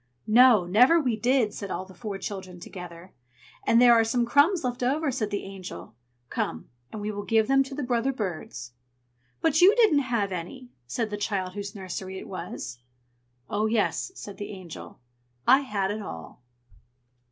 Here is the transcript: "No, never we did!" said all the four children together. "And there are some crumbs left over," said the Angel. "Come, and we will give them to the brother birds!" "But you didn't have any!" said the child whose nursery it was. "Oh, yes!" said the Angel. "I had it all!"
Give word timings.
"No, 0.25 0.65
never 0.65 0.99
we 0.99 1.15
did!" 1.15 1.53
said 1.53 1.69
all 1.69 1.85
the 1.85 1.93
four 1.93 2.17
children 2.17 2.59
together. 2.59 3.13
"And 3.67 3.79
there 3.79 3.93
are 3.93 4.03
some 4.03 4.25
crumbs 4.25 4.63
left 4.63 4.81
over," 4.81 5.11
said 5.11 5.29
the 5.29 5.43
Angel. 5.43 5.93
"Come, 6.31 6.69
and 6.91 6.99
we 6.99 7.11
will 7.11 7.21
give 7.21 7.47
them 7.47 7.61
to 7.61 7.75
the 7.75 7.83
brother 7.83 8.11
birds!" 8.11 8.71
"But 9.41 9.61
you 9.61 9.75
didn't 9.75 9.99
have 9.99 10.31
any!" 10.31 10.71
said 10.87 11.11
the 11.11 11.17
child 11.17 11.53
whose 11.53 11.75
nursery 11.75 12.17
it 12.17 12.27
was. 12.27 12.79
"Oh, 13.47 13.67
yes!" 13.67 14.11
said 14.15 14.37
the 14.37 14.49
Angel. 14.49 14.99
"I 15.47 15.59
had 15.59 15.91
it 15.91 16.01
all!" 16.01 16.41